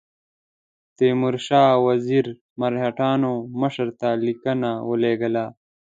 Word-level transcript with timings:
تیمورشاه 0.97 1.75
وزیر 1.87 2.25
مرهټیانو 2.59 3.31
مشر 3.61 3.87
ته 3.99 4.09
لیکونه 4.25 4.69
ولېږل. 4.89 5.35